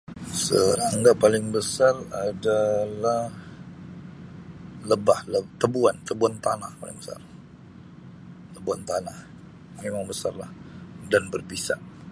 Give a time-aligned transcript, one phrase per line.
[0.43, 1.93] Serangga paling besar
[2.27, 3.21] adalah
[4.89, 7.19] lebah, le-tebuan, tebuan tanah paling besar.
[8.55, 9.17] Tebuan tanah
[9.85, 10.49] memang besarlah
[11.11, 11.75] dan berbisa.